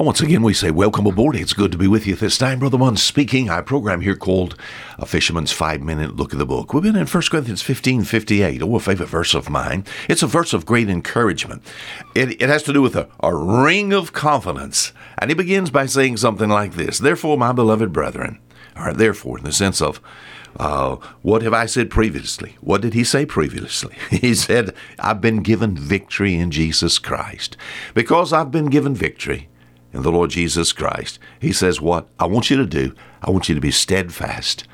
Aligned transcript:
Once 0.00 0.22
again, 0.22 0.42
we 0.42 0.54
say 0.54 0.70
welcome 0.70 1.06
aboard. 1.06 1.36
It's 1.36 1.52
good 1.52 1.70
to 1.72 1.76
be 1.76 1.86
with 1.86 2.06
you 2.06 2.16
this 2.16 2.38
time. 2.38 2.58
Brother 2.58 2.78
One 2.78 2.96
speaking. 2.96 3.50
Our 3.50 3.62
program 3.62 4.00
here 4.00 4.16
called 4.16 4.56
A 4.98 5.04
Fisherman's 5.04 5.52
Five 5.52 5.82
Minute 5.82 6.16
Look 6.16 6.32
at 6.32 6.38
the 6.38 6.46
Book. 6.46 6.72
We've 6.72 6.82
been 6.82 6.96
in 6.96 7.06
1 7.06 7.22
Corinthians 7.30 7.60
15 7.60 8.04
58, 8.04 8.62
oh, 8.62 8.76
a 8.76 8.80
favorite 8.80 9.10
verse 9.10 9.34
of 9.34 9.50
mine. 9.50 9.84
It's 10.08 10.22
a 10.22 10.26
verse 10.26 10.54
of 10.54 10.64
great 10.64 10.88
encouragement. 10.88 11.62
It, 12.14 12.40
it 12.40 12.48
has 12.48 12.62
to 12.62 12.72
do 12.72 12.80
with 12.80 12.96
a, 12.96 13.08
a 13.22 13.36
ring 13.36 13.92
of 13.92 14.14
confidence. 14.14 14.94
And 15.18 15.30
he 15.30 15.34
begins 15.34 15.70
by 15.70 15.84
saying 15.84 16.16
something 16.16 16.48
like 16.48 16.72
this 16.72 16.98
Therefore, 16.98 17.36
my 17.36 17.52
beloved 17.52 17.92
brethren, 17.92 18.38
right, 18.74 18.96
therefore, 18.96 19.36
in 19.36 19.44
the 19.44 19.52
sense 19.52 19.82
of, 19.82 20.00
uh, 20.56 20.96
what 21.20 21.42
have 21.42 21.52
I 21.52 21.66
said 21.66 21.90
previously? 21.90 22.56
What 22.62 22.80
did 22.80 22.94
he 22.94 23.04
say 23.04 23.26
previously? 23.26 23.96
He 24.10 24.34
said, 24.34 24.74
I've 24.98 25.20
been 25.20 25.42
given 25.42 25.76
victory 25.76 26.36
in 26.36 26.50
Jesus 26.50 26.98
Christ. 26.98 27.58
Because 27.92 28.32
I've 28.32 28.50
been 28.50 28.70
given 28.70 28.94
victory, 28.94 29.50
in 29.92 30.02
the 30.02 30.12
Lord 30.12 30.30
Jesus 30.30 30.72
Christ. 30.72 31.18
He 31.40 31.52
says, 31.52 31.80
What 31.80 32.08
I 32.18 32.26
want 32.26 32.50
you 32.50 32.56
to 32.56 32.66
do, 32.66 32.94
I 33.22 33.30
want 33.30 33.48
you 33.48 33.54
to 33.54 33.60
be 33.60 33.70
steadfast, 33.70 34.66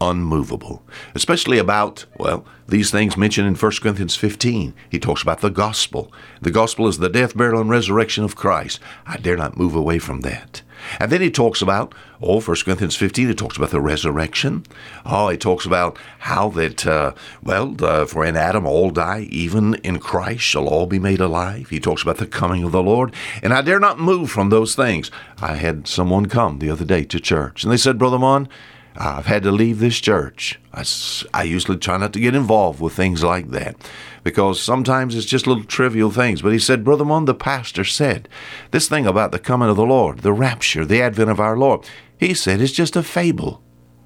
unmovable. 0.00 0.82
Especially 1.14 1.58
about, 1.58 2.04
well, 2.18 2.44
these 2.68 2.90
things 2.90 3.16
mentioned 3.16 3.48
in 3.48 3.54
1 3.54 3.72
Corinthians 3.80 4.16
15. 4.16 4.74
He 4.88 4.98
talks 4.98 5.22
about 5.22 5.40
the 5.40 5.50
gospel. 5.50 6.12
The 6.40 6.50
gospel 6.50 6.88
is 6.88 6.98
the 6.98 7.08
death, 7.08 7.36
burial, 7.36 7.60
and 7.60 7.70
resurrection 7.70 8.24
of 8.24 8.36
Christ. 8.36 8.80
I 9.06 9.16
dare 9.16 9.36
not 9.36 9.56
move 9.56 9.74
away 9.74 9.98
from 9.98 10.20
that. 10.20 10.62
And 10.98 11.10
then 11.10 11.20
he 11.20 11.30
talks 11.30 11.62
about, 11.62 11.94
oh, 12.20 12.40
1 12.40 12.56
Corinthians 12.64 12.96
15, 12.96 13.28
he 13.28 13.34
talks 13.34 13.56
about 13.56 13.70
the 13.70 13.80
resurrection. 13.80 14.64
Oh, 15.04 15.28
he 15.28 15.36
talks 15.36 15.66
about 15.66 15.98
how 16.20 16.48
that, 16.50 16.86
uh, 16.86 17.12
well, 17.42 17.74
for 18.06 18.24
in 18.24 18.36
Adam 18.36 18.66
all 18.66 18.90
die, 18.90 19.28
even 19.30 19.74
in 19.76 19.98
Christ 19.98 20.42
shall 20.42 20.68
all 20.68 20.86
be 20.86 20.98
made 20.98 21.20
alive. 21.20 21.70
He 21.70 21.80
talks 21.80 22.02
about 22.02 22.18
the 22.18 22.26
coming 22.26 22.62
of 22.62 22.72
the 22.72 22.82
Lord. 22.82 23.14
And 23.42 23.52
I 23.52 23.62
dare 23.62 23.80
not 23.80 23.98
move 23.98 24.30
from 24.30 24.50
those 24.50 24.74
things. 24.74 25.10
I 25.40 25.54
had 25.54 25.86
someone 25.86 26.26
come 26.26 26.58
the 26.58 26.70
other 26.70 26.84
day 26.84 27.04
to 27.04 27.20
church, 27.20 27.64
and 27.64 27.72
they 27.72 27.76
said, 27.76 27.98
Brother 27.98 28.18
Mon, 28.18 28.48
I've 28.96 29.26
had 29.26 29.42
to 29.44 29.52
leave 29.52 29.78
this 29.78 29.98
church. 30.00 30.60
I, 30.72 30.84
I 31.32 31.44
usually 31.44 31.78
try 31.78 31.96
not 31.96 32.12
to 32.12 32.20
get 32.20 32.34
involved 32.34 32.80
with 32.80 32.94
things 32.94 33.22
like 33.22 33.50
that 33.50 33.76
because 34.22 34.60
sometimes 34.60 35.14
it's 35.14 35.26
just 35.26 35.46
little 35.46 35.64
trivial 35.64 36.10
things. 36.10 36.42
But 36.42 36.52
he 36.52 36.58
said, 36.58 36.84
Brother 36.84 37.04
Mon, 37.04 37.24
the 37.24 37.34
pastor 37.34 37.84
said, 37.84 38.28
this 38.70 38.88
thing 38.88 39.06
about 39.06 39.32
the 39.32 39.38
coming 39.38 39.68
of 39.68 39.76
the 39.76 39.86
Lord, 39.86 40.20
the 40.20 40.32
rapture, 40.32 40.84
the 40.84 41.02
advent 41.02 41.30
of 41.30 41.40
our 41.40 41.56
Lord, 41.56 41.88
he 42.18 42.34
said 42.34 42.60
it's 42.60 42.72
just 42.72 42.96
a 42.96 43.02
fable. 43.02 43.62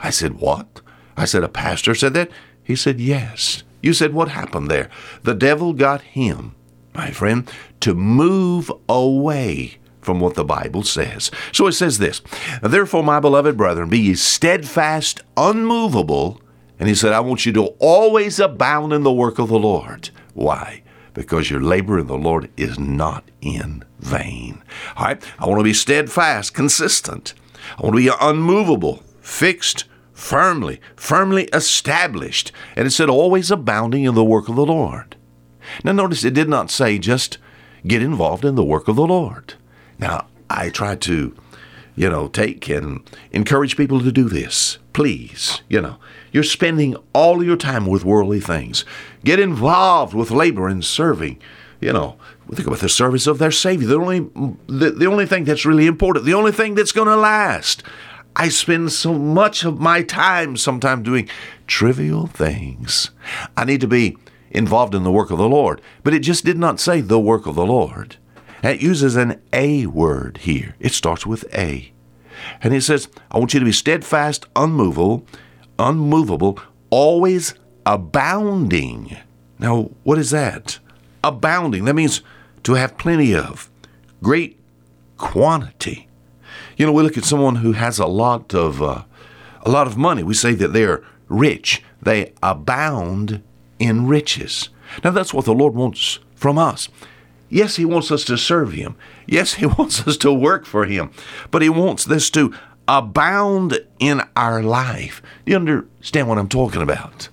I 0.00 0.10
said, 0.10 0.40
What? 0.40 0.80
I 1.16 1.26
said, 1.26 1.44
A 1.44 1.48
pastor 1.48 1.94
said 1.94 2.14
that? 2.14 2.30
He 2.62 2.74
said, 2.74 3.00
Yes. 3.00 3.62
You 3.82 3.92
said, 3.92 4.14
What 4.14 4.28
happened 4.28 4.68
there? 4.70 4.90
The 5.22 5.34
devil 5.34 5.72
got 5.72 6.02
him, 6.02 6.54
my 6.94 7.10
friend, 7.10 7.50
to 7.80 7.94
move 7.94 8.72
away 8.88 9.78
from 10.00 10.20
what 10.20 10.34
the 10.34 10.44
Bible 10.44 10.82
says. 10.82 11.30
So 11.52 11.66
it 11.66 11.72
says 11.72 11.98
this 11.98 12.22
Therefore, 12.62 13.02
my 13.02 13.20
beloved 13.20 13.56
brethren, 13.56 13.88
be 13.88 13.98
ye 13.98 14.14
steadfast, 14.14 15.22
unmovable. 15.36 16.40
And 16.78 16.88
he 16.88 16.94
said, 16.94 17.12
I 17.12 17.20
want 17.20 17.44
you 17.44 17.52
to 17.52 17.66
always 17.78 18.40
abound 18.40 18.94
in 18.94 19.02
the 19.02 19.12
work 19.12 19.38
of 19.38 19.48
the 19.48 19.58
Lord. 19.58 20.08
Why? 20.32 20.82
Because 21.12 21.50
your 21.50 21.60
labor 21.60 21.98
in 21.98 22.06
the 22.06 22.16
Lord 22.16 22.50
is 22.56 22.78
not 22.78 23.30
in 23.42 23.84
vain. 23.98 24.62
All 24.96 25.04
right? 25.04 25.22
I 25.38 25.46
want 25.46 25.60
to 25.60 25.64
be 25.64 25.74
steadfast, 25.74 26.54
consistent. 26.54 27.34
I 27.78 27.82
want 27.82 27.96
to 27.96 28.02
be 28.02 28.10
unmovable, 28.18 29.02
fixed, 29.20 29.84
firmly, 30.14 30.80
firmly 30.96 31.44
established. 31.52 32.50
And 32.76 32.86
it 32.86 32.92
said, 32.92 33.10
always 33.10 33.50
abounding 33.50 34.04
in 34.04 34.14
the 34.14 34.24
work 34.24 34.48
of 34.48 34.56
the 34.56 34.64
Lord. 34.64 35.16
Now, 35.84 35.92
notice 35.92 36.24
it 36.24 36.34
did 36.34 36.48
not 36.48 36.70
say 36.70 36.98
just 36.98 37.36
get 37.86 38.02
involved 38.02 38.44
in 38.44 38.54
the 38.54 38.64
work 38.64 38.88
of 38.88 38.96
the 38.96 39.06
Lord. 39.06 39.54
Now, 40.00 40.26
I 40.48 40.70
try 40.70 40.96
to, 40.96 41.36
you 41.94 42.10
know, 42.10 42.28
take 42.28 42.68
and 42.68 43.08
encourage 43.32 43.76
people 43.76 44.00
to 44.00 44.10
do 44.10 44.28
this. 44.28 44.78
Please, 44.92 45.60
you 45.68 45.80
know, 45.80 45.96
you're 46.32 46.42
spending 46.42 46.96
all 47.12 47.44
your 47.44 47.56
time 47.56 47.86
with 47.86 48.04
worldly 48.04 48.40
things. 48.40 48.84
Get 49.24 49.38
involved 49.38 50.14
with 50.14 50.30
labor 50.30 50.66
and 50.68 50.84
serving. 50.84 51.38
You 51.80 51.92
know, 51.92 52.16
think 52.52 52.66
about 52.66 52.80
the 52.80 52.88
service 52.88 53.26
of 53.26 53.38
their 53.38 53.50
Savior. 53.50 53.86
The 53.86 53.96
only, 53.96 54.20
the, 54.66 54.90
the 54.90 55.06
only 55.06 55.26
thing 55.26 55.44
that's 55.44 55.64
really 55.64 55.86
important, 55.86 56.24
the 56.24 56.34
only 56.34 56.52
thing 56.52 56.74
that's 56.74 56.92
going 56.92 57.08
to 57.08 57.16
last. 57.16 57.82
I 58.36 58.48
spend 58.48 58.92
so 58.92 59.14
much 59.14 59.64
of 59.64 59.80
my 59.80 60.02
time 60.02 60.56
sometimes 60.56 61.04
doing 61.04 61.28
trivial 61.66 62.26
things. 62.26 63.10
I 63.56 63.64
need 63.64 63.80
to 63.80 63.88
be 63.88 64.16
involved 64.50 64.94
in 64.94 65.02
the 65.02 65.12
work 65.12 65.30
of 65.30 65.38
the 65.38 65.48
Lord. 65.48 65.80
But 66.02 66.14
it 66.14 66.20
just 66.20 66.44
did 66.44 66.58
not 66.58 66.80
say 66.80 67.00
the 67.00 67.20
work 67.20 67.46
of 67.46 67.54
the 67.54 67.66
Lord. 67.66 68.16
It 68.62 68.82
uses 68.82 69.16
an 69.16 69.40
A 69.52 69.86
word 69.86 70.38
here. 70.38 70.74
It 70.78 70.92
starts 70.92 71.26
with 71.26 71.44
A. 71.54 71.92
And 72.62 72.72
he 72.72 72.80
says, 72.80 73.08
I 73.30 73.38
want 73.38 73.54
you 73.54 73.60
to 73.60 73.66
be 73.66 73.72
steadfast, 73.72 74.46
unmovable, 74.56 75.26
unmovable, 75.78 76.58
always 76.90 77.54
abounding. 77.86 79.16
Now, 79.58 79.90
what 80.04 80.18
is 80.18 80.30
that? 80.30 80.78
Abounding. 81.22 81.84
That 81.84 81.94
means 81.94 82.22
to 82.64 82.74
have 82.74 82.98
plenty 82.98 83.34
of, 83.34 83.70
great 84.22 84.58
quantity. 85.16 86.08
You 86.76 86.86
know, 86.86 86.92
we 86.92 87.02
look 87.02 87.18
at 87.18 87.24
someone 87.24 87.56
who 87.56 87.72
has 87.72 87.98
a 87.98 88.06
lot 88.06 88.54
of 88.54 88.82
uh, 88.82 89.04
a 89.62 89.70
lot 89.70 89.86
of 89.86 89.96
money. 89.96 90.22
We 90.22 90.34
say 90.34 90.54
that 90.54 90.72
they're 90.72 91.04
rich. 91.28 91.82
They 92.00 92.32
abound 92.42 93.42
in 93.78 94.06
riches. 94.06 94.70
Now, 95.04 95.10
that's 95.10 95.34
what 95.34 95.44
the 95.44 95.52
Lord 95.52 95.74
wants 95.74 96.18
from 96.34 96.58
us. 96.58 96.88
Yes, 97.50 97.76
He 97.76 97.84
wants 97.84 98.10
us 98.10 98.24
to 98.24 98.38
serve 98.38 98.72
Him. 98.72 98.96
Yes, 99.26 99.54
He 99.54 99.66
wants 99.78 100.06
us 100.06 100.16
to 100.18 100.32
work 100.32 100.64
for 100.64 100.86
Him. 100.86 101.10
But 101.50 101.62
He 101.62 101.68
wants 101.68 102.04
this 102.04 102.30
to 102.30 102.54
abound 102.88 103.78
in 103.98 104.22
our 104.34 104.62
life. 104.62 105.20
Do 105.44 105.52
you 105.52 105.56
understand 105.56 106.28
what 106.28 106.38
I'm 106.38 106.48
talking 106.48 106.82
about? 106.82 107.28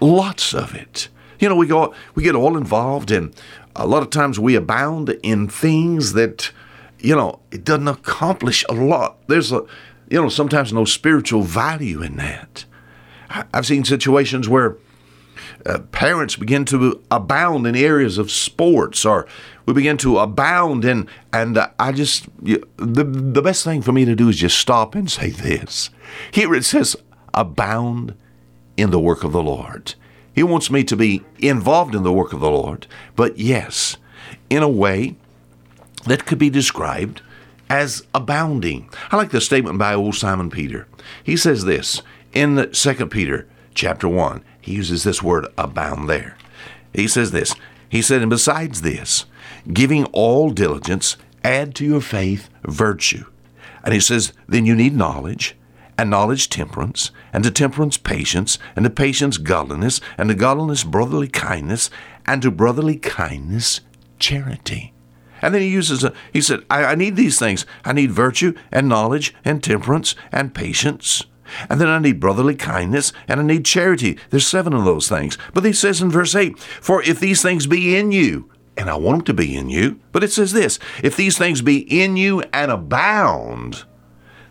Lots 0.00 0.54
of 0.54 0.74
it. 0.74 1.08
You 1.38 1.48
know, 1.48 1.56
we 1.56 1.66
go 1.66 1.94
we 2.14 2.22
get 2.22 2.34
all 2.34 2.56
involved 2.56 3.10
and 3.10 3.34
a 3.74 3.86
lot 3.86 4.02
of 4.02 4.10
times 4.10 4.40
we 4.40 4.54
abound 4.54 5.10
in 5.22 5.48
things 5.48 6.14
that, 6.14 6.50
you 6.98 7.14
know, 7.14 7.40
it 7.50 7.62
doesn't 7.62 7.88
accomplish 7.88 8.64
a 8.70 8.72
lot. 8.72 9.18
There's 9.28 9.52
a 9.52 9.66
you 10.08 10.20
know, 10.22 10.28
sometimes 10.28 10.72
no 10.72 10.84
spiritual 10.84 11.42
value 11.42 12.02
in 12.02 12.16
that. 12.16 12.64
I've 13.28 13.66
seen 13.66 13.84
situations 13.84 14.48
where 14.48 14.76
uh, 15.64 15.78
parents 15.92 16.36
begin 16.36 16.64
to 16.66 17.02
abound 17.10 17.66
in 17.66 17.76
areas 17.76 18.18
of 18.18 18.30
sports 18.30 19.04
or 19.04 19.26
we 19.64 19.74
begin 19.74 19.96
to 19.98 20.18
abound 20.18 20.84
in 20.84 21.08
and 21.32 21.58
uh, 21.58 21.68
i 21.78 21.92
just 21.92 22.26
the, 22.38 22.64
the 22.76 23.42
best 23.42 23.64
thing 23.64 23.82
for 23.82 23.92
me 23.92 24.04
to 24.04 24.14
do 24.14 24.28
is 24.28 24.36
just 24.36 24.58
stop 24.58 24.94
and 24.94 25.10
say 25.10 25.30
this. 25.30 25.90
Here 26.30 26.54
it 26.54 26.64
says 26.64 26.96
abound 27.34 28.14
in 28.76 28.90
the 28.90 29.00
work 29.00 29.24
of 29.24 29.32
the 29.32 29.42
lord. 29.42 29.94
He 30.34 30.42
wants 30.42 30.70
me 30.70 30.84
to 30.84 30.96
be 30.96 31.22
involved 31.38 31.94
in 31.94 32.02
the 32.02 32.12
work 32.12 32.32
of 32.32 32.40
the 32.40 32.50
lord 32.50 32.86
but 33.14 33.38
yes 33.38 33.96
in 34.50 34.62
a 34.62 34.68
way 34.68 35.16
that 36.04 36.26
could 36.26 36.38
be 36.38 36.50
described 36.50 37.22
as 37.68 38.04
abounding. 38.14 38.88
I 39.10 39.16
like 39.16 39.30
the 39.30 39.40
statement 39.40 39.78
by 39.78 39.94
old 39.94 40.14
simon 40.14 40.50
peter. 40.50 40.86
He 41.24 41.36
says 41.36 41.64
this 41.64 42.02
in 42.32 42.70
2 42.70 43.06
peter 43.06 43.48
chapter 43.76 44.08
1 44.08 44.42
he 44.66 44.72
uses 44.72 45.04
this 45.04 45.22
word 45.22 45.46
abound 45.56 46.08
there. 46.08 46.36
He 46.92 47.06
says 47.06 47.30
this. 47.30 47.54
He 47.88 48.02
said, 48.02 48.20
and 48.20 48.28
besides 48.28 48.82
this, 48.82 49.26
giving 49.72 50.06
all 50.06 50.50
diligence, 50.50 51.16
add 51.44 51.72
to 51.76 51.84
your 51.84 52.00
faith 52.00 52.50
virtue. 52.64 53.26
And 53.84 53.94
he 53.94 54.00
says, 54.00 54.32
then 54.48 54.66
you 54.66 54.74
need 54.74 54.96
knowledge, 54.96 55.56
and 55.96 56.10
knowledge 56.10 56.50
temperance, 56.50 57.12
and 57.32 57.44
to 57.44 57.50
temperance 57.52 57.96
patience, 57.96 58.58
and 58.74 58.84
to 58.84 58.90
patience 58.90 59.38
godliness, 59.38 60.00
and 60.18 60.28
to 60.30 60.34
godliness 60.34 60.82
brotherly 60.82 61.28
kindness, 61.28 61.88
and 62.26 62.42
to 62.42 62.50
brotherly 62.50 62.96
kindness 62.96 63.82
charity. 64.18 64.92
And 65.40 65.54
then 65.54 65.62
he 65.62 65.68
uses 65.68 66.02
a, 66.02 66.12
he 66.32 66.40
said, 66.40 66.64
I, 66.68 66.86
I 66.86 66.94
need 66.96 67.14
these 67.14 67.38
things. 67.38 67.64
I 67.84 67.92
need 67.92 68.10
virtue 68.10 68.52
and 68.72 68.88
knowledge 68.88 69.32
and 69.44 69.62
temperance 69.62 70.16
and 70.32 70.52
patience. 70.52 71.24
And 71.68 71.80
then 71.80 71.88
I 71.88 71.98
need 71.98 72.20
brotherly 72.20 72.54
kindness 72.54 73.12
and 73.28 73.40
I 73.40 73.42
need 73.42 73.64
charity. 73.64 74.18
There's 74.30 74.46
seven 74.46 74.72
of 74.72 74.84
those 74.84 75.08
things. 75.08 75.38
But 75.54 75.64
he 75.64 75.72
says 75.72 76.02
in 76.02 76.10
verse 76.10 76.34
8, 76.34 76.58
For 76.58 77.02
if 77.02 77.20
these 77.20 77.42
things 77.42 77.66
be 77.66 77.96
in 77.96 78.12
you, 78.12 78.50
and 78.76 78.90
I 78.90 78.96
want 78.96 79.18
them 79.18 79.24
to 79.26 79.42
be 79.42 79.56
in 79.56 79.70
you, 79.70 80.00
but 80.12 80.22
it 80.22 80.32
says 80.32 80.52
this 80.52 80.78
if 81.02 81.16
these 81.16 81.38
things 81.38 81.62
be 81.62 81.78
in 81.78 82.16
you 82.16 82.42
and 82.52 82.70
abound, 82.70 83.84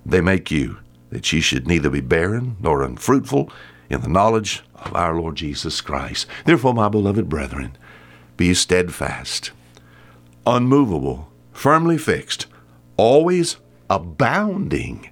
they 0.05 0.21
make 0.21 0.49
you 0.49 0.79
that 1.09 1.31
ye 1.31 1.39
should 1.39 1.67
neither 1.67 1.89
be 1.89 2.01
barren 2.01 2.57
nor 2.59 2.81
unfruitful 2.81 3.51
in 3.89 4.01
the 4.01 4.09
knowledge 4.09 4.63
of 4.75 4.95
our 4.95 5.15
Lord 5.15 5.35
Jesus 5.35 5.79
Christ. 5.81 6.27
Therefore, 6.45 6.73
my 6.73 6.89
beloved 6.89 7.29
brethren, 7.29 7.77
be 8.37 8.53
steadfast, 8.53 9.51
unmovable, 10.45 11.31
firmly 11.53 11.97
fixed, 11.97 12.47
always 12.97 13.57
abounding 13.89 15.09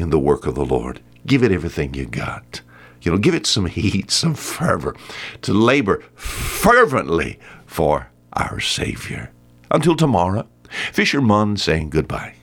in 0.00 0.10
the 0.10 0.18
work 0.18 0.46
of 0.46 0.54
the 0.54 0.64
Lord. 0.64 1.00
Give 1.26 1.42
it 1.42 1.52
everything 1.52 1.94
you 1.94 2.06
got. 2.06 2.62
You 3.02 3.12
know, 3.12 3.18
give 3.18 3.34
it 3.34 3.46
some 3.46 3.66
heat, 3.66 4.10
some 4.10 4.34
fervor 4.34 4.96
to 5.42 5.52
labor 5.52 6.02
fervently 6.14 7.38
for 7.66 8.10
our 8.32 8.60
Savior. 8.60 9.30
Until 9.70 9.96
tomorrow, 9.96 10.46
Fisher 10.92 11.18
Fisherman 11.20 11.56
saying 11.56 11.90
goodbye. 11.90 12.34